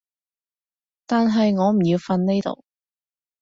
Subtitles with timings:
[1.05, 2.63] 但係我唔要瞓呢度